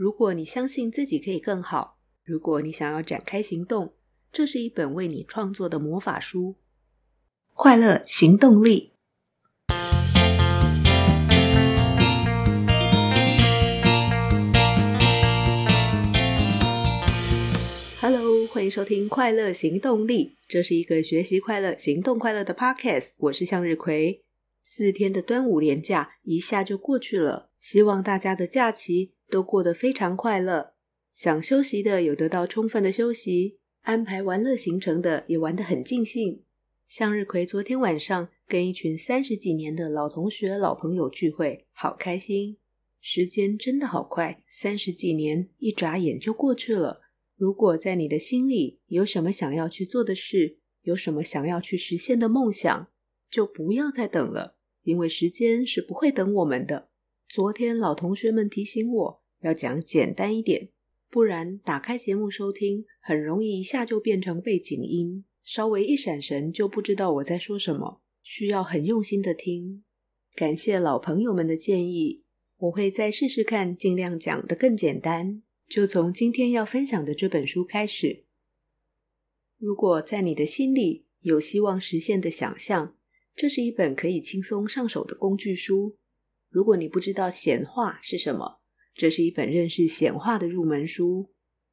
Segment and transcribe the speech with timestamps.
[0.00, 3.94] 如果你相信自己可以更好，如果你想要展开行动，
[4.30, 6.54] 这是一本为你创作的魔法书。
[7.52, 8.92] 快乐行动力。
[18.00, 23.10] Hello，欢迎收听《快乐行动力》，这是一个学习快乐、行动快乐的 Podcast。
[23.16, 24.22] 我是向日葵。
[24.62, 30.74] 四天的端午连假一下就过去了，希望大家的假期都过得非常快乐。
[31.12, 36.44] 想休息的有得到充分的休息，安排玩乐行程的也玩得很尽兴。
[36.86, 42.56] 向日葵昨天晚上跟一群三十几年的老同学、老朋友聚会，好开心。
[43.00, 47.00] 时间真的好快，三十几年一眨眼就过去了。
[47.36, 52.88] 如果在你的心里有什么想要去做的事，有什么想要去实现的梦想，
[53.30, 56.88] 就不要再等了，因为时间是不会等我们的。
[57.28, 60.70] 昨天老同学们提醒我要讲简单一点，
[61.10, 65.26] 不然打开节目收听，很容易一下就变成背景音。
[65.42, 69.84] 稍微一闪神就不知道我在说什么，需要很用心的听。
[70.34, 72.24] 感谢老朋友们的建议，
[72.56, 75.42] 我会再试试看，尽量讲得更简单。
[75.68, 78.24] 就从今天要分享的这本书开始。
[79.58, 82.96] 如果在你的心里有希望实现的想象，
[83.36, 85.98] 这是一本可以轻松上手的工具书。
[86.48, 88.60] 如果你不知道显化是什么，
[88.94, 91.30] 这是一本认识显化的入门书。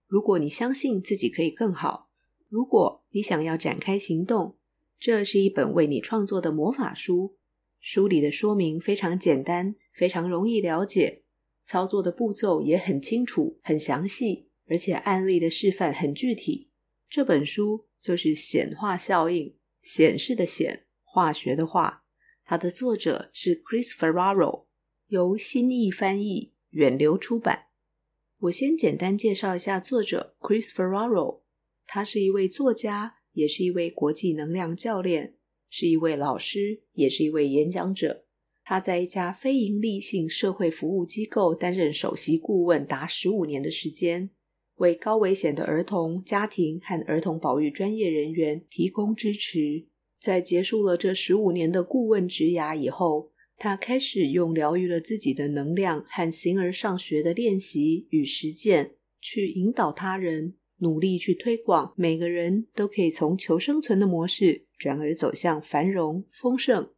[0.08, 2.10] 如果你相信自己可以更好。
[2.48, 4.58] 如果你想要展开行动，
[5.00, 7.36] 这是一本为你创作的魔法书。
[7.80, 11.24] 书里的说明非常简单，非常容易了解，
[11.64, 16.70] 操作的步骤也很清楚、很详细，而且案例的示范很具体。
[17.10, 22.04] 这本书就是显化效应，显示的显，化学的化。
[22.46, 24.65] 它的作者是 Chris Ferraro，
[25.08, 27.68] 由新译翻译，远流出版。
[28.40, 31.42] 我先简单介绍一下作者 Chris Ferraro。
[31.86, 35.36] 他是一位作家，也是一位国际能量教练，
[35.70, 38.26] 是一位老师，也是一位演讲者。
[38.64, 44.32] 他在一家非营利性社会服务机构担任首席顾问达十五年的时间，
[44.78, 49.86] 为高危险的儿童家庭和儿童保育专业人员提供支持。
[50.20, 60.56] 在结束了这十五年的顾问职涯以后，他开始用疗愈了自己的能量和形而上学的练习与实践，去引导他人。
[60.80, 66.92] 努力去推广，每个人都可以从求生存的模式转而走向繁荣丰盛。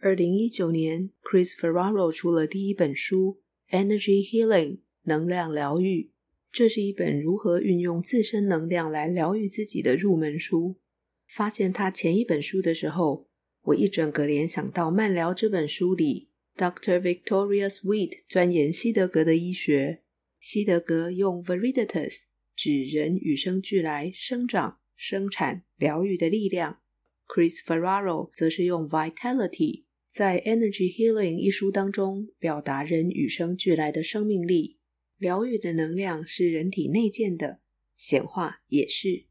[0.00, 3.38] 二零一九年，Chris Ferraro 出了第一本书
[3.72, 4.72] 《Energy Healing》
[5.04, 6.10] 能量疗愈，
[6.50, 10.80] 这是一本如何运用自身能量来疗愈自己的入门书。
[11.28, 13.28] 发现他前一本书的时候，
[13.64, 17.00] 我一整个联想到《慢疗》这本书里，Dr.
[17.00, 20.02] Victoria Sweet 钻研西德格的医学，
[20.38, 22.24] 西德格用 “veriditas”
[22.54, 26.82] 指人与生俱来生长、生产、疗愈的力量。
[27.26, 34.78] Chris Ferraro 则是用 Vitality 在《Energy Healing》一书当中表达人与生俱来的生命力。
[35.16, 37.60] 疗愈的能量是人体内建的，
[37.96, 39.24] 显化也是。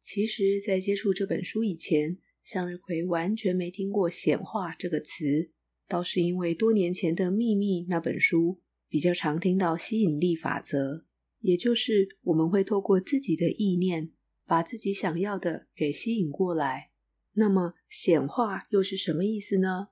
[0.00, 5.50] 其实，在接触这本书以前，向日葵完全没听过“显化”这个词，
[5.86, 11.06] 倒是因为多年前的《秘密》那本书比较常听到吸引力法则。
[11.40, 14.12] 也就是我们会透过自己的意念，
[14.44, 16.90] 把自己想要的给吸引过来。
[17.34, 19.88] 那么显化又是什么意思呢？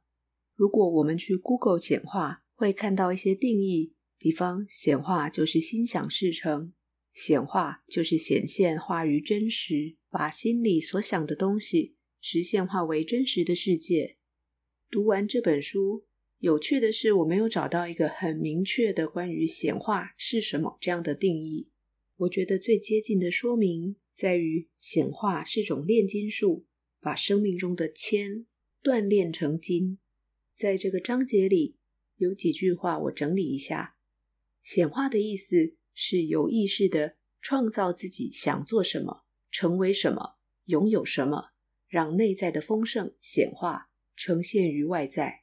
[0.54, 6.72] 如果我们去 Google 显化，会看到一些定义，比方显化就是心想事成，
[7.14, 14.16] 显化就是显现化于真实，把心里所想的东西实现化为真实的世界。
[14.90, 16.04] 读完这本书。
[16.40, 21.72] 有趣的是，我没有找到一个很明确的关于显化是什么这样的定义。
[22.18, 26.64] 我觉得最接近的说明在于，显化是种炼金术，
[27.00, 28.46] 把生命中的铅
[28.84, 29.98] 锻炼成金。
[30.54, 31.74] 在这个章节里
[32.18, 33.96] 有几句话，我整理一下：
[34.62, 41.50] 显化的意思是有意识的创造自己想做什么、成为什么、拥有什么，
[41.88, 45.42] 让内在的丰盛显化呈现于外在。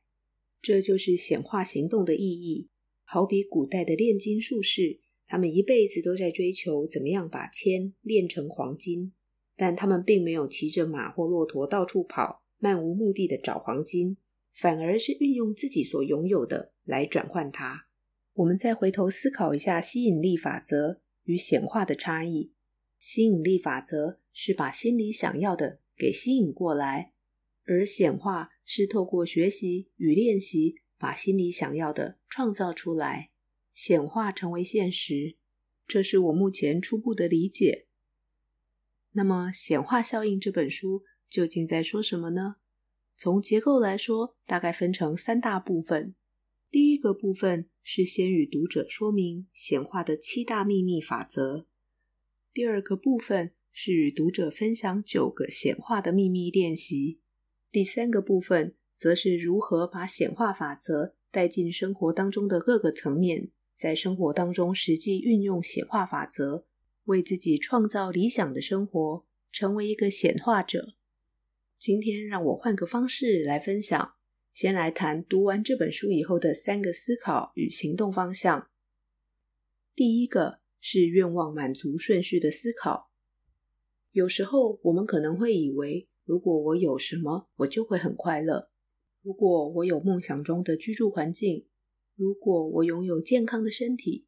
[0.62, 2.70] 这就是显化行动的意义，
[3.04, 9.14] 好比古代的炼金术士，他们一辈子都在追求怎么样把铅炼成黄金，
[9.56, 14.18] 但他们并没有骑着马或骆驼到处跑，漫无目的的找黄金，
[14.54, 17.88] 反而是运用自己所拥有的来转换它。
[18.34, 22.52] 我们再回头思考一下吸引力法则与显化的差异，
[22.98, 27.14] 吸引力法则是把心里想要的给吸引过来。
[27.68, 33.32] 而显化是透过学习与练习，把心里想要的创造出来。
[33.74, 35.36] 显化成为现实。
[35.88, 37.88] 这是我目前初步的理解。
[39.12, 42.56] 那么，《显化效应》这本书究竟在说什么呢？
[43.18, 46.14] 从结构来说，大概分成三大部分。
[46.70, 51.66] 第一个部分是先与读者说明显化的七大秘密法则。
[52.54, 57.20] 第二个部分是与读者分享九个显化的秘密练习。
[57.70, 66.66] 第三个部分则是如何把显化法则带进生活当中的各个层面，在生活当中实际运用显化法则，
[67.04, 70.96] 为自己创造理想的生活，成为一个显化者。
[71.78, 74.14] 今天让我换个方式来分享，
[74.54, 78.70] 先来谈读完这本书以后的三个思考与行动方向。
[79.94, 83.12] 第一个是愿望满足顺序的思考。
[84.16, 88.70] 有时候我们可能会以为，如果我有什么，我就会很快乐。
[89.22, 91.66] 如果我有梦想中的居住环境，
[92.16, 94.26] 如果我拥有健康的身体。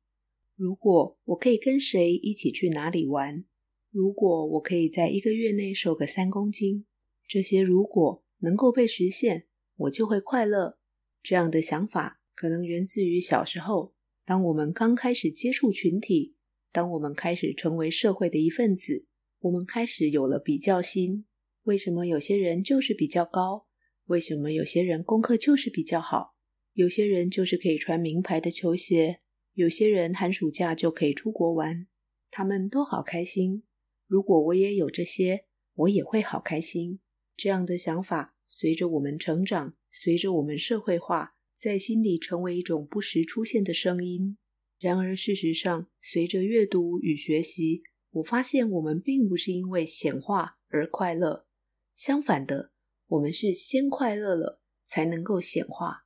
[0.58, 3.46] 如果我可以跟谁一起去哪里玩？
[3.90, 6.86] 如果我可以在一个月内瘦个三公斤，
[7.26, 9.48] 这些如果能够被实现，
[9.78, 10.80] 我就会快乐。
[11.24, 13.94] 这样的想法可能源自于小时候，
[14.26, 16.36] 当我们刚开始接触群体，
[16.74, 19.06] 当我们开始成为社会的一份子，
[19.40, 21.26] 我们开始有了比较心。
[21.64, 23.68] 为什么有些人就是比较高？
[24.06, 26.36] 为什么有些人功课就是比较好？
[26.74, 29.20] 有些人就是可以穿名牌的球鞋？
[29.54, 31.88] 有些人寒暑假就可以出国玩，
[32.32, 33.64] 他们都好开心。
[34.06, 37.00] 如果我也有这些，我也会好开心。
[37.36, 44.38] 这样的想法随着我们成长，随着我们社会化，在心里成为一种不时出现的声音。
[44.80, 47.82] 然而，事实上，随着阅读与学习，
[48.12, 51.46] 我发现我们并不是因为显化而快乐。
[51.96, 52.72] 相反的，
[53.08, 56.06] 我们是先快乐了，才能够显化。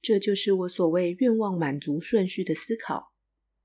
[0.00, 3.12] 这就是我所谓愿望满足顺序的思考。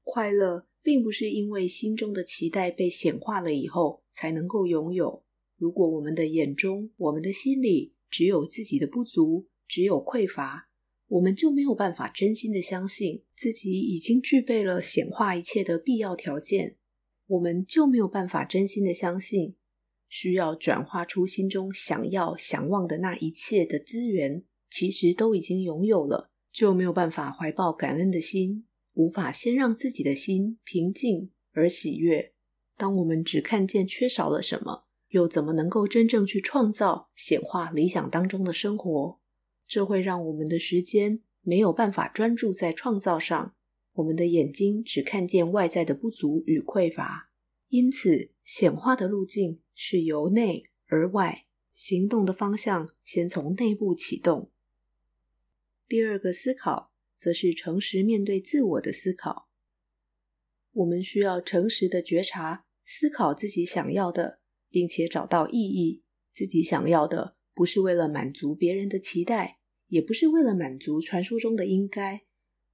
[0.01, 5.23] 快乐并不是因为心中的期待被显化了以后才能够拥有。
[5.55, 10.67] 如果我们的眼中、我们的心里只有自己的不足，只有匮乏，
[11.07, 16.77] 我们就没有办法真心的相信自己已经具备了显化一切的必要条件。
[17.33, 19.55] 我们就没有办法真心的相信，
[20.07, 24.43] 需要转化出心中想要、想望的那一切的资源。
[24.69, 32.33] 其实都已经拥有了，就没有办法怀抱感恩的心，无法先让自己的心平静而喜悦。
[32.75, 39.19] 当我们只看见缺少了什么，又怎么能够真正去创造显化理想当中的生活？
[39.67, 43.55] 这会让我们的时间没有办法专注在创造上，
[43.93, 47.29] 我们的眼睛只看见外在的不足与匮乏。
[47.69, 54.51] 因此，显化的路径是由内而外，行动的方向先从内部启动。
[55.87, 59.49] 第二个思考，则是诚实面对自我的思考。
[60.71, 66.03] 我们需要诚实的觉察、思考自己想要的，并且找到意义。
[66.31, 72.23] 自己想要的，不是为了满足别人的期待，也不是为了满足传说中的应该，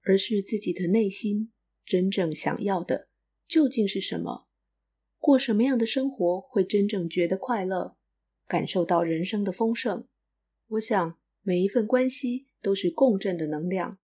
[0.03, 1.51] 而是自己的内心
[1.83, 3.09] 真正想要的
[3.47, 4.47] 究竟是什么？
[5.17, 7.97] 过什么样的生活会真正觉得快乐，
[8.47, 10.07] 感受到人生的丰盛？
[10.67, 12.47] 我想，每一份关系。
[12.61, 13.99] 都是共振的能量，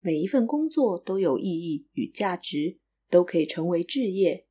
[0.00, 2.78] 每一份工作都有意义与价值，
[3.10, 4.46] 都可以成为志业。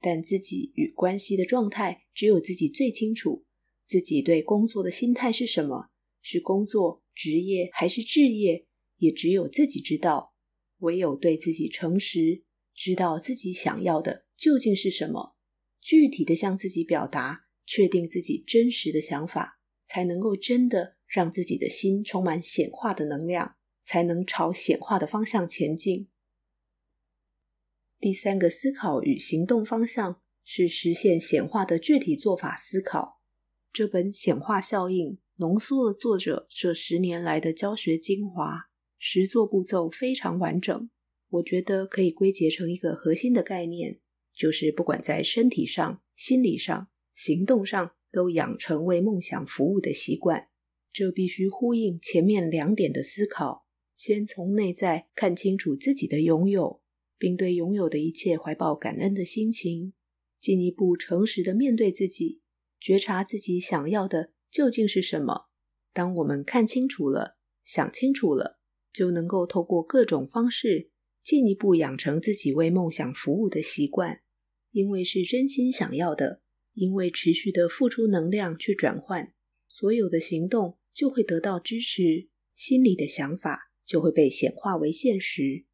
[0.00, 3.44] 但自己与关系的状态，只有自己最清楚。
[3.84, 5.88] 自己对工作的心态是什么？
[6.22, 8.68] 是工作、职业还是志业？
[8.98, 10.29] 也只有自己知道。
[10.80, 12.44] 唯有对自己诚实，
[12.74, 15.36] 知道自己想要的究竟是什么，
[15.80, 20.96] 具体的向自己表达，确定自己真实的想法，才能够真的。
[21.12, 26.08] 让自己的心充满显化的能量，才能朝显化的方向前进。
[27.98, 33.20] 第三个思考与行动方向是实现显化的具体做法思考。
[33.72, 38.69] 这本《显化效应》浓缩了作者这十年来的教学精华，
[39.02, 40.90] 实作步骤非常完整。
[41.30, 43.98] 我觉得可以归结成一个核心的概念，
[44.34, 50.48] 就是不管在身体上、心理上、行动上，都养成为梦想服务的习惯。
[50.92, 53.64] 这必须呼应前面两点的思考：
[53.96, 56.82] 先从内在看清楚自己的拥有，
[57.16, 59.92] 并对拥有的一切怀抱感恩的心情；
[60.38, 62.42] 进一步诚实的面对自己，
[62.78, 65.46] 觉察自己想要的究竟是什么。
[65.92, 68.59] 当我们看清楚了、想清楚了，
[68.92, 70.90] 就能够透过各种方式
[71.22, 74.20] 进一步养成自己为梦想服务的习惯。
[74.72, 76.42] 因为是真心想要的，
[76.74, 79.32] 因为持续的付出能量去转换，
[79.66, 80.76] 所有的行动。
[80.92, 85.64] 就会得到支持，心里的想法就会被显化为现实。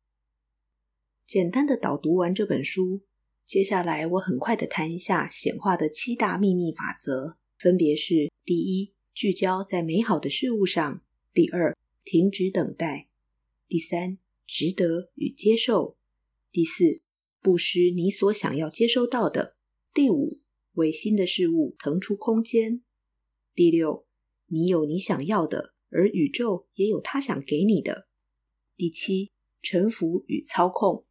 [1.26, 3.00] 简单的导读完这本书，
[3.42, 11.00] 接下来我很快的谈一下显化的七大秘密法则，分别是：第一，聚焦在美好的事物上；
[11.32, 13.06] 第二，停止等待；
[13.68, 15.96] 第三，值得与接受；
[16.52, 17.02] 第四，
[17.40, 19.56] 布施你所想要接收到的；
[19.92, 20.40] 第五，
[20.75, 22.82] 为新的事物腾出空间；
[23.54, 24.06] 第六，
[24.46, 28.06] 你有你想要的，而宇宙也有它想给你的；
[28.76, 31.04] 第七，臣服与操控。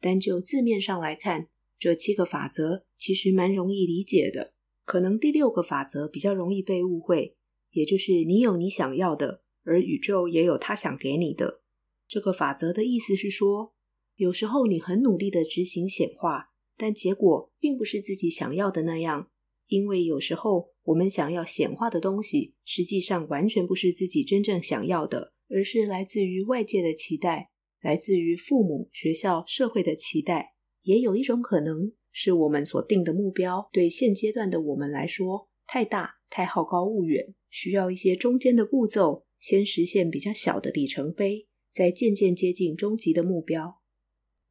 [0.00, 4.54] 单就字面上来看，这七个法则其实蛮容易理解的。
[4.84, 7.36] 可能第六个法则比较容易被误会，
[7.70, 11.62] 也就是你有你想要的，而宇宙也有它想给你的。
[12.06, 13.74] 这个法则的意思是说，
[14.16, 19.30] 有时候你很努力的执行显化，但结果并不是自己想要的那样。
[19.66, 27.50] 因为有时候我们想要显化的东西，实际上完全不是自己真正想要的，而是来自于外界的期待。
[27.80, 43.80] 来自于父母、学校、社会的期待，也有一种可能是我们所定的目标对现阶段的我们来说太大、太好高骛远，需要一些中间的步骤，先实现比较小的里程碑，再渐渐接近终极的目标。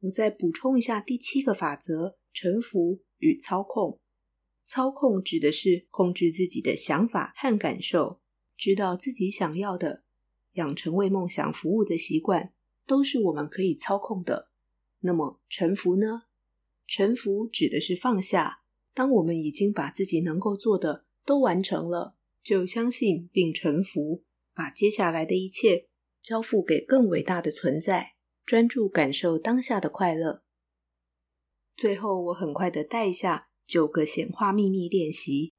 [0.00, 4.00] 我再补充一下第七个法则：臣服与操控。
[4.62, 8.20] 操控指的是控制自己的想法和感受，
[8.54, 10.04] 知道自己想要的，
[10.56, 12.52] 养成为梦想服务的习惯。
[12.86, 14.50] 都是我们可以操控的。
[15.00, 16.24] 那么臣服呢？
[16.86, 18.58] 臣服指的是放下。
[18.92, 25.88] 当我们已经把自己能够做的都完成了，就相信并臣服，把接下来的一切
[26.22, 30.44] 交付给更伟大的存在，专注感受当下的快乐。
[31.76, 35.52] 最后，我很快的带下九个显化秘密练习。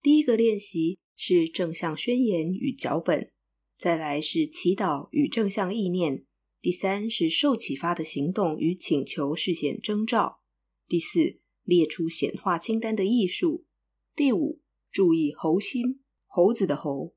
[0.00, 3.32] 第一个练习是正向宣言与脚本，
[3.76, 6.24] 再来是祈祷与正向意念。
[6.60, 10.40] 第三是受启发的行动与请求事显征兆。
[10.86, 13.66] 第四，列出显化清单的艺术。
[14.14, 17.14] 第五，注意猴心，猴子的猴。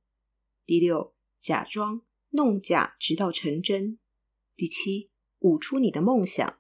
[0.65, 4.00] 第六，假装弄假，直到成真。
[4.56, 6.60] 第七，舞出你的梦想。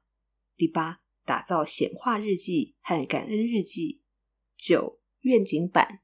[0.57, 4.01] 第八，打造显化日记和感恩日记。
[4.57, 6.01] 九，愿景板。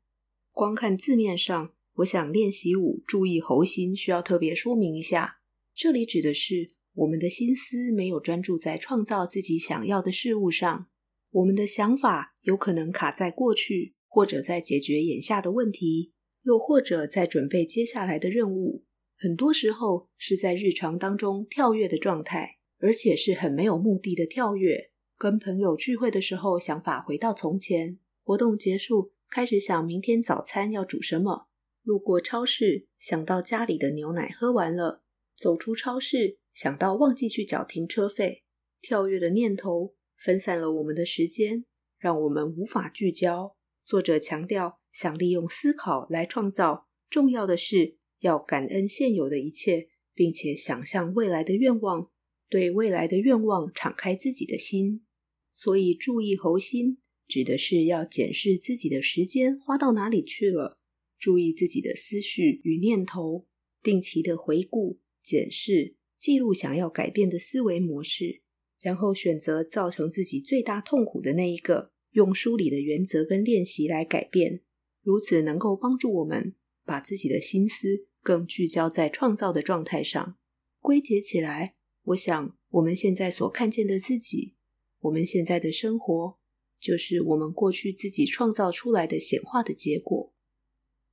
[0.52, 5.40] 光看字面上，我想练习五，注意猴心，需要特别说明一下。
[5.74, 10.90] 这里指的是我们的心思没有专注在创造自己想要的事物上，
[11.30, 16.14] 我们的想法有可能卡在过去，或者在解决眼下的问题，
[16.48, 18.86] 又或者在准备接下来的任务。
[19.18, 24.92] 很多时候是在日常当中跳跃的状态，而且是很没有目的的跳跃。
[25.18, 31.50] 跟朋友聚会的时候，想法回到从前；活动结束，开始想明天早餐要煮什么；
[31.84, 35.04] 路过超市，想到家里的牛奶喝完了。
[35.36, 38.44] 走出超市，想到忘记去缴停车费，
[38.80, 41.66] 跳跃的念头分散了我们的时间，
[42.00, 43.58] 让我们无法聚焦。
[43.84, 52.10] 作者强调，想利用思考来创造，重要的是要感恩现有的一切，并且想象未来的愿望，
[52.50, 55.06] 对未来的愿望敞开自己的心。
[55.52, 60.80] 所以，注意猴心，指的是要检视自己的时间花到哪里去了，
[61.20, 63.46] 注意自己的思绪与念头，
[63.84, 65.00] 定期的回顾。
[65.22, 68.42] 检视、记录想要改变的思维模式，
[68.80, 74.64] 然后选择造成自己最大痛苦的那一个，用书里的原则跟练习来改变，
[75.08, 80.38] 如此能够帮助我们把自己的心思更聚焦在创造的状态上。
[80.82, 84.56] 归结起来，我想我们现在所看见的自己，
[85.00, 86.38] 我们现在的生活，
[86.78, 90.34] 就是我们过去自己创造出来的显化的结果。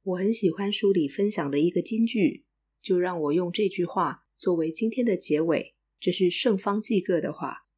[0.02, 2.44] 我很喜欢书里分享的一个金句。
[2.82, 5.76] 就让我用这句话作为今天的结尾。
[6.00, 7.68] 这是圣方济各的话：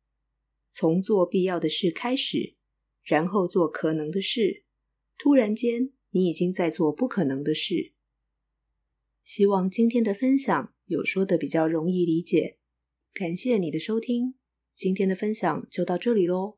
[0.70, 2.56] 从做必要的事开始，
[3.04, 4.64] 然后做可能的事。
[5.18, 7.92] 突然间，你已经在做不可能的事。
[9.23, 12.56] 希望今天的分享有说的比较容易理解。
[13.12, 14.35] 感谢你的收听，
[14.75, 16.56] 今天的分享就到这里喽。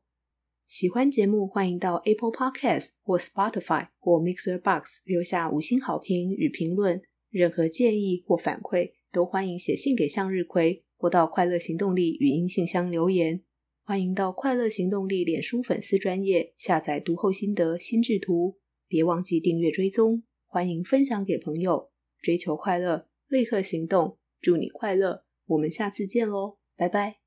[0.65, 7.01] 喜欢节目，欢迎到 Apple Podcast 或 Spotify 或 Mixer Box 留下五星好评与评论。
[7.29, 13.43] 任何建议或反馈都欢迎写信给向日葵，或到快乐行动力语音信箱留言。
[13.83, 18.57] 欢迎到快乐行动力脸书粉丝专页下载读后心得心智图，
[18.89, 20.23] 别忘记订阅追踪。
[20.45, 21.91] 欢迎分享给朋友，
[22.21, 24.17] 追求快乐，立刻行动。
[24.41, 27.18] 祝你快乐，我们下次见喽，拜拜。